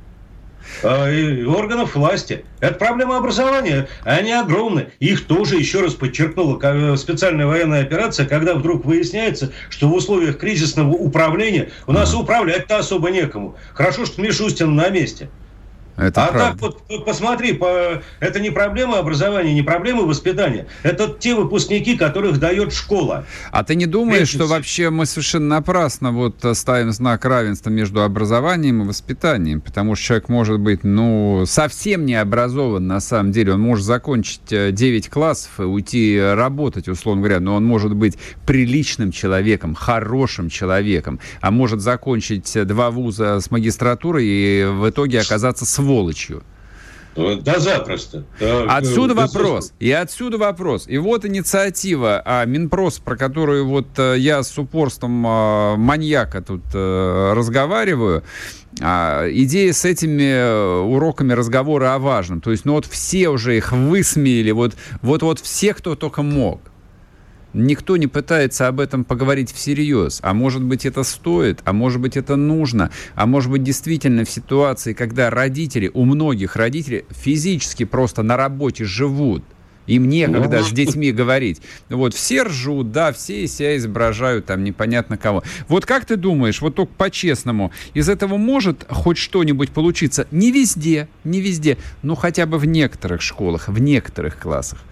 [0.82, 2.44] Э, органов власти.
[2.60, 3.88] Это проблема образования.
[4.02, 4.88] Они огромны.
[5.00, 10.38] Их тоже, еще раз подчеркнула э, специальная военная операция, когда вдруг выясняется, что в условиях
[10.38, 13.56] кризисного управления у нас управлять-то особо некому.
[13.72, 15.28] Хорошо, что Мишустин на месте.
[15.96, 16.60] Это а правда.
[16.60, 20.66] так вот, посмотри, по, это не проблема образования, не проблема воспитания.
[20.82, 23.26] Это те выпускники, которых дает школа.
[23.52, 28.82] А ты не думаешь, что вообще мы совершенно напрасно вот ставим знак равенства между образованием
[28.82, 29.60] и воспитанием?
[29.60, 33.54] Потому что человек может быть, ну, совсем не образован на самом деле.
[33.54, 38.18] Он может закончить 9 э, классов и уйти работать, условно говоря, но он может быть
[38.46, 45.64] приличным человеком, хорошим человеком, а может закончить два вуза с магистратурой и в итоге оказаться
[45.64, 46.42] свободным сволочью.
[47.16, 48.24] Да запросто.
[48.40, 49.72] Да, отсюда да, вопрос.
[49.78, 50.86] И отсюда вопрос.
[50.88, 56.62] И вот инициатива а, Минпрос, про которую вот а, я с упорством а, маньяка тут
[56.74, 58.24] а, разговариваю.
[58.80, 62.40] А, идея с этими э, уроками разговора о важном.
[62.40, 64.50] То есть, ну вот все уже их высмеяли.
[64.50, 66.60] Вот, вот, вот все, кто только мог.
[67.54, 70.18] Никто не пытается об этом поговорить всерьез.
[70.22, 74.30] А может быть, это стоит, а может быть, это нужно, а может быть, действительно в
[74.30, 79.44] ситуации, когда родители, у многих родителей физически просто на работе живут,
[79.86, 81.60] им некогда с детьми говорить.
[81.88, 85.42] Вот все ржут, да, все себя изображают там непонятно кого.
[85.68, 90.26] Вот как ты думаешь, вот только по-честному, из этого может хоть что-нибудь получиться?
[90.30, 94.82] Не везде, не везде, но хотя бы в некоторых школах, в некоторых классах.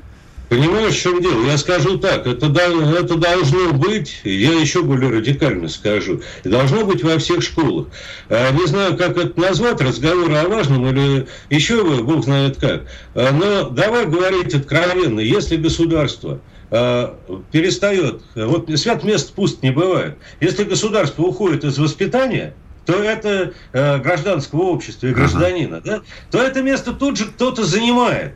[0.52, 1.46] Понимаешь, в чем дело?
[1.46, 7.16] Я скажу так, это, это должно быть, я еще более радикально скажу, должно быть во
[7.16, 7.86] всех школах.
[8.28, 12.82] А, не знаю, как это назвать, разговоры о важном или еще, бог знает как.
[13.14, 17.18] А, но давай говорить откровенно, если государство а,
[17.50, 22.52] перестает, вот свят мест пуст не бывает, если государство уходит из воспитания,
[22.84, 25.86] то это гражданского общества и гражданина, ага.
[25.86, 28.34] да, то это место тут же кто-то занимает.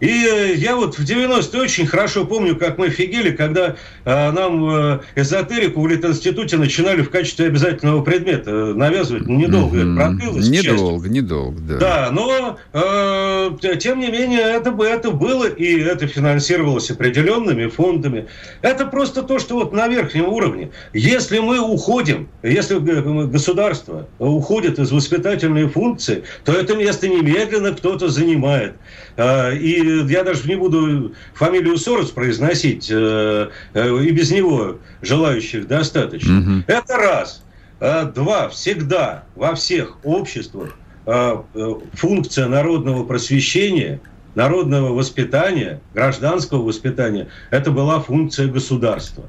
[0.00, 4.68] И э, я вот в 90-е очень хорошо помню, как мы офигели, когда э, нам
[4.68, 9.26] э, эзотерику в Литинституте начинали в качестве обязательного предмета навязывать.
[9.26, 9.92] Недолго mm-hmm.
[9.92, 10.48] это продлилось.
[10.48, 11.76] Недолго, недолго, да.
[11.78, 18.26] Да, но э, тем не менее это, бы это было, и это финансировалось определенными фондами.
[18.60, 20.70] Это просто то, что вот на верхнем уровне.
[20.92, 28.74] Если мы уходим, если государство уходит из воспитательной функции, то это место немедленно кто-то занимает.
[29.16, 35.66] Э, и я даже не буду фамилию Сорос произносить, э, э, и без него желающих
[35.66, 36.38] достаточно.
[36.38, 36.64] Угу.
[36.66, 37.42] Это раз.
[37.80, 38.48] А два.
[38.48, 41.36] Всегда во всех обществах э,
[41.92, 44.00] функция народного просвещения,
[44.34, 49.24] народного воспитания, гражданского воспитания, это была функция государства.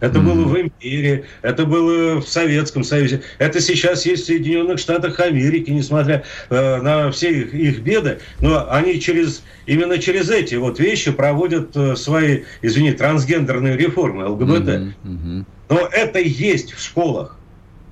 [0.00, 0.22] Это mm-hmm.
[0.22, 5.70] было в империи, это было в Советском Союзе, это сейчас есть в Соединенных Штатах Америки,
[5.70, 8.18] несмотря э, на все их, их беды.
[8.40, 14.68] Но они через, именно через эти вот вещи проводят э, свои, извини, трансгендерные реформы ЛГБТ.
[14.68, 14.92] Mm-hmm.
[15.04, 15.44] Mm-hmm.
[15.68, 17.36] Но это есть в школах.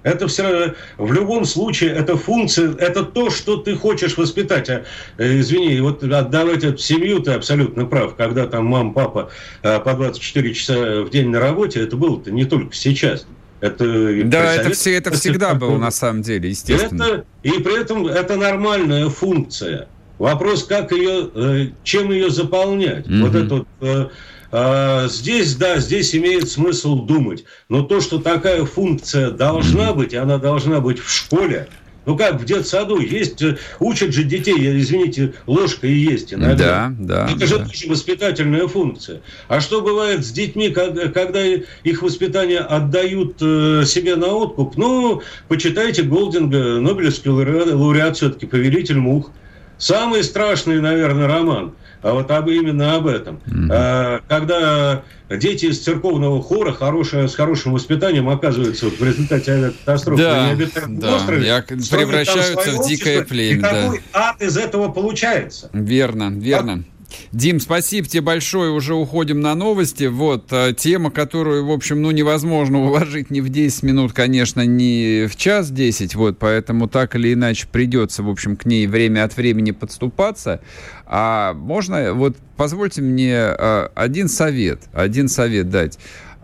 [0.02, 4.70] Это все в любом случае это функция, это то, что ты хочешь воспитать.
[4.70, 4.84] А,
[5.18, 8.14] э, извини, вот отдавать это в семью ты абсолютно прав.
[8.16, 9.30] Когда там мама, папа
[9.62, 13.26] а, по 24 часа в день на работе, это было-то не только сейчас.
[13.60, 17.02] Это да, это, все, это всегда было на самом деле, естественно.
[17.02, 19.88] Это, и при этом это нормальная функция.
[20.18, 23.06] Вопрос, как ее, э, чем ее заполнять.
[23.06, 23.20] Mm-hmm.
[23.22, 24.08] Вот это вот э,
[24.50, 27.44] здесь, да, здесь имеет смысл думать.
[27.68, 31.68] Но то, что такая функция должна быть, она должна быть в школе,
[32.08, 36.90] ну как в детсаду есть, э, учат же детей, извините, ложка и есть иногда.
[36.98, 37.30] Да, да.
[37.30, 39.20] Это же тоже воспитательная функция.
[39.46, 44.78] А что бывает с детьми, когда их воспитание отдают э, себе на откуп?
[44.78, 49.30] Ну, почитайте Голдинга, Нобелевский лауреат, лауреат все-таки, «Повелитель мух».
[49.76, 53.40] Самый страшный, наверное, роман– а вот об, именно об этом.
[53.46, 54.22] Mm-hmm.
[54.28, 60.56] Когда дети из церковного хора хорошие, с хорошим воспитанием оказываются вот в результате авиакатастрофы да,
[60.86, 61.16] да.
[61.16, 63.58] острове, Я превращаются в дикое племя.
[63.58, 63.68] И да.
[63.68, 65.70] какой ад из этого получается?
[65.72, 66.84] Верно, верно.
[66.84, 66.97] А
[67.32, 68.70] Дим, спасибо тебе большое.
[68.70, 70.04] Уже уходим на новости.
[70.04, 75.26] Вот э, тема, которую, в общем, ну, невозможно уложить ни в 10 минут, конечно, ни
[75.26, 76.14] в час 10.
[76.14, 80.60] Вот, поэтому так или иначе придется, в общем, к ней время от времени подступаться.
[81.06, 85.98] А можно, вот, позвольте мне э, один совет, один совет дать.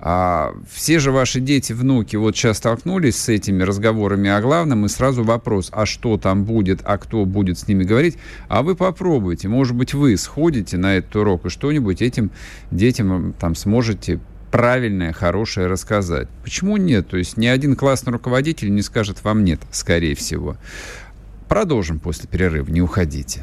[0.06, 4.90] А все же ваши дети, внуки вот сейчас столкнулись с этими разговорами о главном, и
[4.90, 8.18] сразу вопрос, а что там будет, а кто будет с ними говорить?
[8.48, 12.30] А вы попробуйте, может быть, вы сходите на этот урок и что-нибудь этим
[12.70, 14.20] детям там сможете
[14.52, 16.28] правильное, хорошее рассказать.
[16.42, 17.08] Почему нет?
[17.08, 20.58] То есть ни один классный руководитель не скажет вам нет, скорее всего.
[21.48, 23.42] Продолжим после перерыва, не уходите.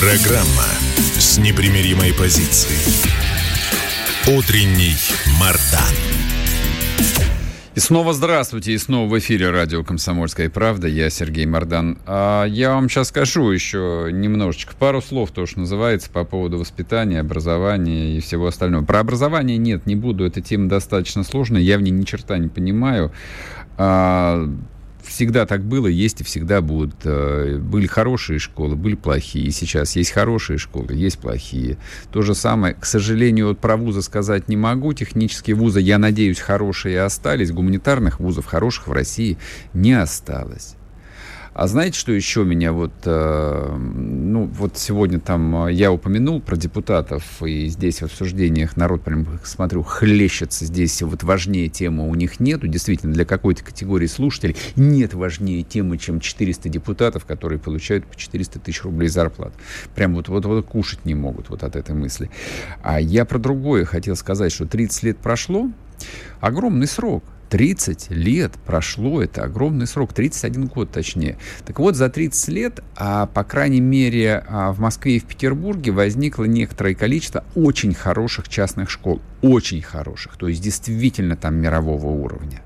[0.00, 0.64] Программа
[1.18, 2.80] с непримиримой позицией.
[4.34, 4.96] Утренний
[5.38, 5.94] Мардан.
[7.74, 10.88] И снова здравствуйте, и снова в эфире радио «Комсомольская правда».
[10.88, 11.98] Я Сергей Мордан.
[12.06, 17.20] А я вам сейчас скажу еще немножечко, пару слов, то, что называется, по поводу воспитания,
[17.20, 18.86] образования и всего остального.
[18.86, 22.48] Про образование нет, не буду, эта тема достаточно сложная, я в ней ни черта не
[22.48, 23.12] понимаю.
[23.76, 24.48] А,
[25.10, 26.94] всегда так было, есть и всегда будут.
[27.04, 29.46] Э, были хорошие школы, были плохие.
[29.46, 31.76] И сейчас есть хорошие школы, есть плохие.
[32.12, 34.92] То же самое, к сожалению, вот про вузы сказать не могу.
[34.92, 37.50] Технические вузы, я надеюсь, хорошие остались.
[37.50, 39.36] Гуманитарных вузов хороших в России
[39.74, 40.76] не осталось.
[41.52, 46.56] А знаете, что еще меня вот, э, ну, вот сегодня там э, я упомянул про
[46.56, 52.38] депутатов, и здесь в обсуждениях народ, прям, смотрю, хлещется здесь, вот важнее темы у них
[52.38, 58.16] нету, действительно, для какой-то категории слушателей нет важнее темы, чем 400 депутатов, которые получают по
[58.16, 59.52] 400 тысяч рублей зарплат.
[59.96, 62.30] Прям вот, вот, вот кушать не могут вот от этой мысли.
[62.82, 65.68] А я про другое хотел сказать, что 30 лет прошло,
[66.40, 71.36] огромный срок– 30 лет прошло, это огромный срок, 31 год точнее.
[71.66, 75.90] Так вот, за 30 лет, а, по крайней мере, а, в Москве и в Петербурге
[75.90, 79.20] возникло некоторое количество очень хороших частных школ.
[79.42, 82.62] Очень хороших, то есть действительно там мирового уровня.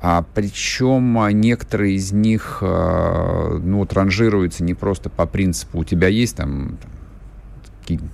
[0.00, 6.36] А, причем некоторые из них а, ну, вот, не просто по принципу, у тебя есть
[6.36, 6.78] там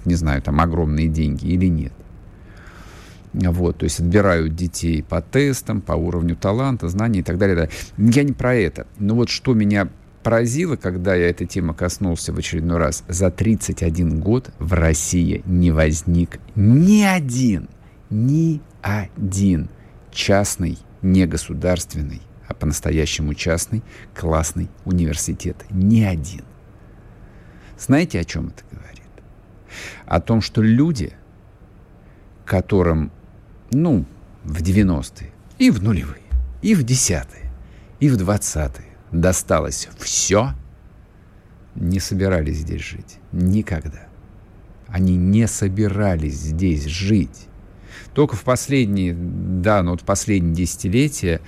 [0.04, 1.92] не знаю, там огромные деньги или нет.
[3.34, 7.68] Вот, то есть отбирают детей по тестам, по уровню таланта, знаний и так далее.
[7.98, 8.86] Я не про это.
[8.98, 9.88] Но вот что меня
[10.22, 15.72] поразило, когда я этой темы коснулся в очередной раз, за 31 год в России не
[15.72, 17.68] возник ни один,
[18.08, 19.68] ни один
[20.12, 23.82] частный, не государственный, а по-настоящему частный
[24.14, 25.64] классный университет.
[25.70, 26.44] Ни один.
[27.76, 29.02] Знаете, о чем это говорит?
[30.06, 31.12] О том, что люди,
[32.44, 33.10] которым
[33.70, 34.04] ну,
[34.44, 36.22] в 90-е, и в нулевые,
[36.62, 37.52] и в десятые,
[38.00, 40.54] и в двадцатые досталось все,
[41.74, 43.18] не собирались здесь жить.
[43.32, 44.08] Никогда.
[44.88, 47.48] Они не собирались здесь жить.
[48.12, 51.40] Только в последние, да, ну вот последние десятилетия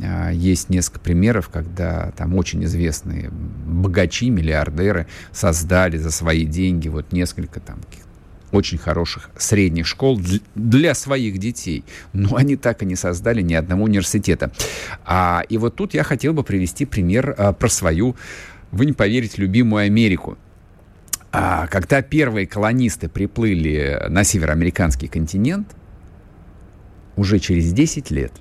[0.00, 7.12] а, есть несколько примеров, когда там очень известные богачи, миллиардеры создали за свои деньги вот
[7.12, 7.80] несколько там
[8.52, 10.20] очень хороших средних школ
[10.54, 11.84] для своих детей.
[12.12, 14.50] Но они так и не создали ни одного университета.
[15.04, 18.16] А, и вот тут я хотел бы привести пример а, про свою,
[18.70, 20.38] вы не поверите, любимую Америку.
[21.30, 25.76] А, когда первые колонисты приплыли на североамериканский континент,
[27.16, 28.32] уже через 10 лет,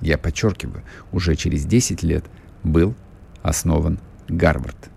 [0.00, 2.24] я подчеркиваю, уже через 10 лет
[2.62, 2.94] был
[3.42, 3.98] основан
[4.28, 4.90] Гарвард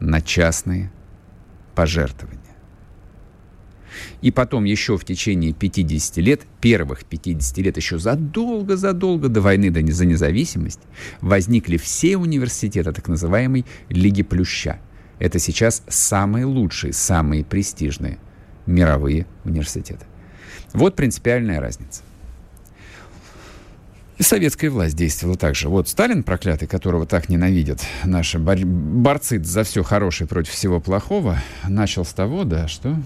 [0.00, 0.90] на частные
[1.74, 2.39] пожертвования.
[4.22, 9.80] И потом еще в течение 50 лет, первых 50 лет, еще задолго-задолго до войны до,
[9.92, 10.80] за независимость,
[11.20, 14.78] возникли все университеты так называемой Лиги Плюща.
[15.18, 18.18] Это сейчас самые лучшие, самые престижные
[18.66, 20.06] мировые университеты.
[20.72, 22.02] Вот принципиальная разница.
[24.20, 25.70] И советская власть действовала так же.
[25.70, 32.04] Вот Сталин, проклятый, которого так ненавидят наши борцы за все хорошее против всего плохого, начал
[32.04, 32.96] с того, да, что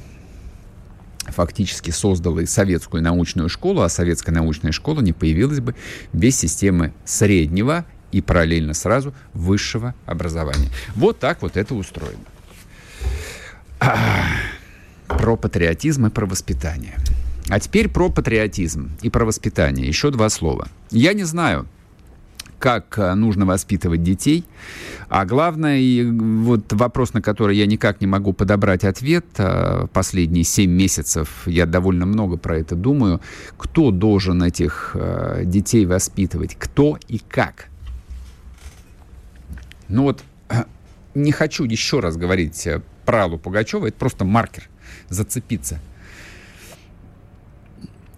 [1.29, 5.75] фактически создала и советскую научную школу, а советская научная школа не появилась бы
[6.12, 10.70] без системы среднего и параллельно сразу высшего образования.
[10.95, 12.25] Вот так вот это устроено.
[15.09, 16.97] Про патриотизм и про воспитание.
[17.49, 19.87] А теперь про патриотизм и про воспитание.
[19.87, 20.68] Еще два слова.
[20.91, 21.66] Я не знаю,
[22.59, 24.45] как э, нужно воспитывать детей.
[25.09, 30.45] А главное, и вот вопрос, на который я никак не могу подобрать ответ, э, последние
[30.45, 33.21] 7 месяцев я довольно много про это думаю,
[33.57, 37.67] кто должен этих э, детей воспитывать, кто и как.
[39.89, 40.23] Ну вот,
[41.15, 42.69] не хочу еще раз говорить
[43.05, 44.69] про Аллу Пугачеву, это просто маркер,
[45.09, 45.81] зацепиться.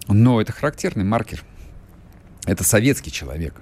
[0.07, 1.43] Но это характерный маркер.
[2.45, 3.55] Это советский человек.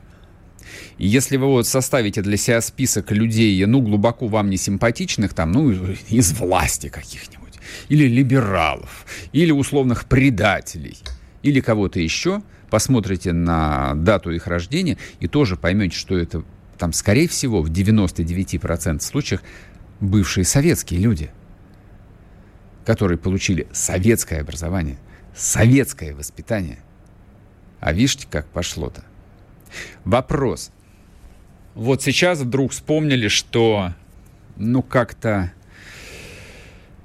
[0.97, 5.51] И если вы вот составите для себя список людей, ну, глубоко вам не симпатичных, там,
[5.51, 5.71] ну,
[6.09, 7.53] из власти каких-нибудь,
[7.89, 10.97] или либералов, или условных предателей,
[11.43, 16.43] или кого-то еще, посмотрите на дату их рождения и тоже поймете, что это
[16.77, 19.41] там, скорее всего, в 99% случаев
[19.99, 21.31] бывшие советские люди,
[22.85, 24.97] которые получили советское образование,
[25.35, 26.79] советское воспитание.
[27.79, 29.03] А видите, как пошло-то.
[30.03, 30.71] Вопрос.
[31.73, 33.93] Вот сейчас вдруг вспомнили, что
[34.55, 35.51] ну как-то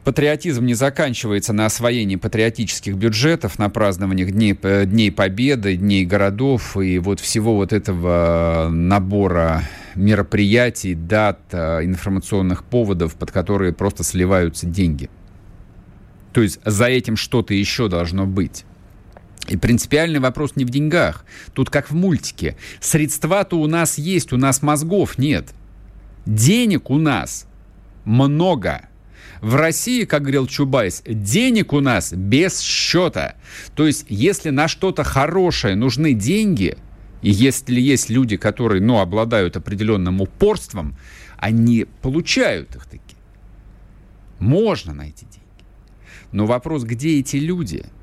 [0.04, 6.76] патриотизм не заканчивается на освоении патриотических бюджетов, на празднованиях Дней, э, Дней Победы, Дней городов
[6.76, 9.62] и вот всего вот этого набора
[9.94, 15.10] мероприятий, дат, э, информационных поводов, под которые просто сливаются деньги.
[16.32, 18.64] То есть за этим что-то еще должно быть.
[19.48, 21.24] И принципиальный вопрос не в деньгах.
[21.54, 22.56] Тут как в мультике.
[22.80, 25.48] Средства-то у нас есть, у нас мозгов нет.
[26.26, 27.46] Денег у нас
[28.04, 28.88] много.
[29.40, 33.36] В России, как говорил Чубайс, денег у нас без счета.
[33.74, 36.76] То есть, если на что-то хорошее нужны деньги,
[37.22, 40.96] и если есть люди, которые, ну, обладают определенным упорством,
[41.38, 43.16] они получают их таки.
[44.38, 45.40] Можно найти деньги.
[46.32, 47.86] Но вопрос, где эти люди–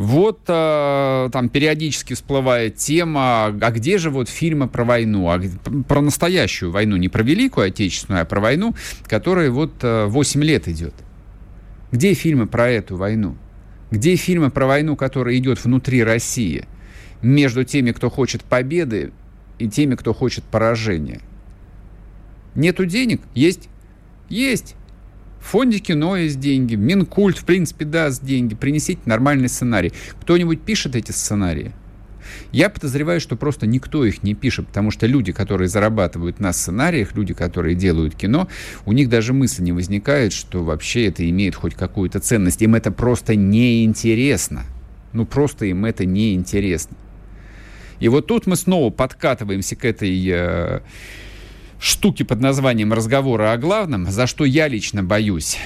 [0.00, 5.38] вот э, там периодически всплывает тема, а где же вот фильмы про войну, а,
[5.86, 8.74] про настоящую войну, не про Великую Отечественную, а про войну,
[9.06, 10.94] которая вот э, 8 лет идет.
[11.92, 13.36] Где фильмы про эту войну?
[13.90, 16.64] Где фильмы про войну, которая идет внутри России,
[17.20, 19.12] между теми, кто хочет победы,
[19.58, 21.20] и теми, кто хочет поражения?
[22.54, 23.20] Нету денег?
[23.34, 23.68] Есть?
[24.30, 24.76] Есть.
[25.40, 28.54] В фонде кино есть деньги, Минкульт, в принципе, даст деньги.
[28.54, 29.92] Принесите нормальный сценарий.
[30.20, 31.72] Кто-нибудь пишет эти сценарии?
[32.52, 37.14] Я подозреваю, что просто никто их не пишет, потому что люди, которые зарабатывают на сценариях,
[37.14, 38.48] люди, которые делают кино,
[38.86, 42.62] у них даже мысли не возникает, что вообще это имеет хоть какую-то ценность.
[42.62, 44.64] Им это просто неинтересно.
[45.12, 46.96] Ну, просто им это неинтересно.
[47.98, 50.82] И вот тут мы снова подкатываемся к этой...
[51.80, 55.56] Штуки под названием «Разговоры о главном», за что я лично боюсь.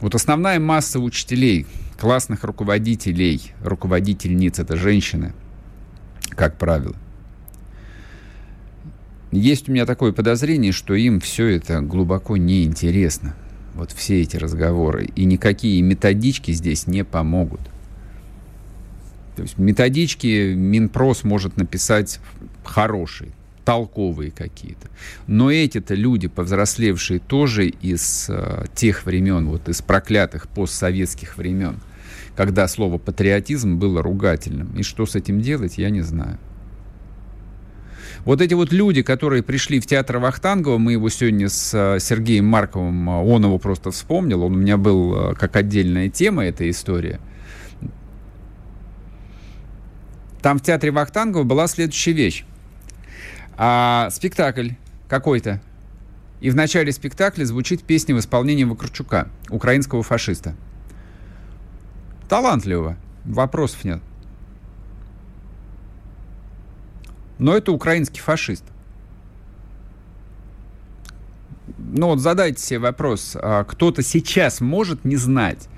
[0.00, 1.66] Вот основная масса учителей,
[1.98, 5.34] классных руководителей, руководительниц— это женщины,
[6.30, 6.96] как правило.
[9.30, 13.36] Есть у меня такое подозрение, что им все это глубоко неинтересно.
[13.74, 15.04] Вот все эти разговоры.
[15.16, 17.60] И никакие методички здесь не помогут.
[19.36, 22.20] То есть методички Минпрос может написать
[22.64, 23.32] хорошие,
[23.64, 24.88] толковые какие-то.
[25.26, 31.80] Но эти-то люди, повзрослевшие тоже из э, тех времен, вот из проклятых постсоветских времен,
[32.36, 34.76] когда слово патриотизм было ругательным.
[34.76, 36.38] И что с этим делать, я не знаю.
[38.24, 42.46] Вот эти вот люди, которые пришли в театр Вахтангова, мы его сегодня с э, Сергеем
[42.46, 46.68] Марковым, э, он его просто вспомнил, он у меня был э, как отдельная тема, эта
[46.70, 47.20] история.
[50.40, 52.44] Там в театре Вахтангова была следующая вещь
[53.56, 54.70] а, спектакль
[55.08, 55.60] какой-то.
[56.40, 60.54] И в начале спектакля звучит песня в исполнении Вакарчука, украинского фашиста.
[62.28, 64.00] Талантливо, вопросов нет.
[67.38, 68.64] Но это украинский фашист.
[71.78, 75.68] Ну вот задайте себе вопрос, а, кто-то сейчас может не знать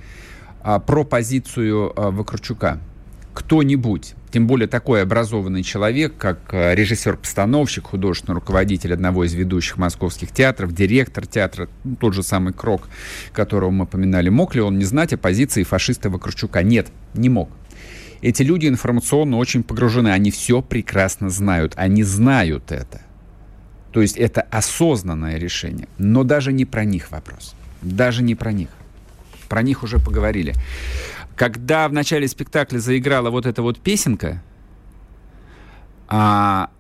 [0.63, 2.81] а, про позицию а, Вакарчука?
[3.37, 4.17] Кто-нибудь?
[4.37, 10.75] тем более такой образованный человек, как э, режиссер-постановщик, художественный руководитель одного из ведущих московских театров,
[10.75, 12.87] директор театра, ну, тот же самый Крок,
[13.33, 16.63] которого мы поминали, мог ли он не знать о позиции фашиста Вакарчука?
[16.63, 17.49] Нет, не мог.
[18.21, 23.01] Эти люди информационно очень погружены, они все прекрасно знают, они знают это.
[23.93, 25.89] То есть это осознанное решение.
[25.97, 27.55] Но даже не про них вопрос.
[27.81, 28.69] Даже не про них.
[29.49, 30.55] Про них уже поговорили.
[31.37, 34.43] Когда в начале спектакля заиграла вот эта вот песенка,
[36.09, 36.71] а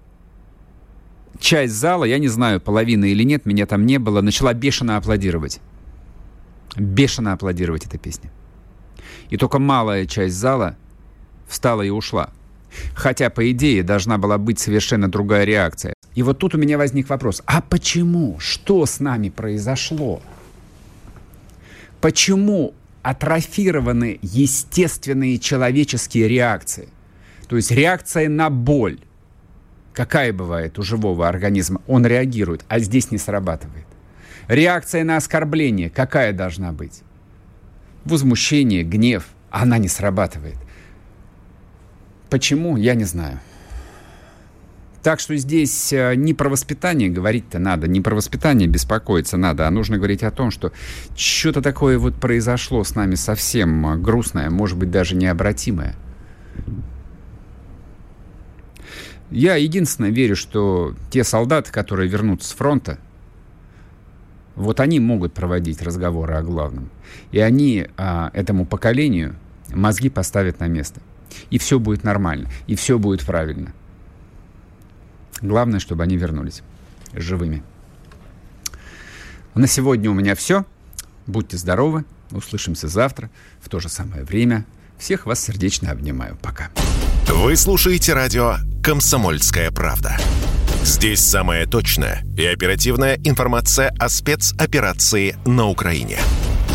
[1.38, 5.60] часть зала, я не знаю, половина или нет, меня там не было, начала бешено аплодировать.
[6.74, 8.30] Бешено аплодировать эта песня.
[9.28, 10.76] И только малая часть зала
[11.46, 12.30] встала и ушла.
[12.94, 15.92] Хотя, по идее, должна была быть совершенно другая реакция.
[16.14, 17.42] И вот тут у меня возник вопрос.
[17.44, 18.38] А почему?
[18.38, 20.22] Что с нами произошло?
[22.00, 22.74] Почему
[23.06, 26.88] атрофированы естественные человеческие реакции.
[27.46, 28.98] То есть реакция на боль.
[29.92, 31.80] Какая бывает у живого организма?
[31.86, 33.86] Он реагирует, а здесь не срабатывает.
[34.48, 37.02] Реакция на оскорбление какая должна быть?
[38.04, 39.28] Возмущение, гнев.
[39.50, 40.56] Она не срабатывает.
[42.28, 42.76] Почему?
[42.76, 43.38] Я не знаю.
[45.06, 49.70] Так что здесь э, не про воспитание говорить-то надо, не про воспитание беспокоиться надо, а
[49.70, 50.72] нужно говорить о том, что
[51.14, 55.94] что-то такое вот произошло с нами совсем э, грустное, может быть, даже необратимое.
[59.30, 62.98] Я единственное верю, что те солдаты, которые вернутся с фронта,
[64.56, 66.90] вот они могут проводить разговоры о главном.
[67.30, 69.36] И они а, этому поколению
[69.68, 71.00] мозги поставят на место.
[71.50, 73.72] И все будет нормально, и все будет правильно.
[75.42, 76.62] Главное, чтобы они вернулись
[77.12, 77.62] живыми.
[79.54, 80.64] На сегодня у меня все.
[81.26, 82.04] Будьте здоровы.
[82.30, 83.30] Услышимся завтра
[83.60, 84.64] в то же самое время.
[84.98, 86.36] Всех вас сердечно обнимаю.
[86.42, 86.70] Пока.
[87.28, 90.16] Вы слушаете радио «Комсомольская правда».
[90.82, 96.18] Здесь самая точная и оперативная информация о спецоперации на Украине.